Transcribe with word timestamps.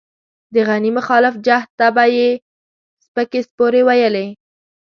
د 0.53 0.55
غني 0.67 0.91
مخالف 0.97 1.33
جهت 1.45 1.69
ته 1.79 1.87
به 1.95 2.05
يې 2.15 2.29
سپکې 3.05 3.39
سپورې 3.47 3.81
ويلې. 3.87 4.27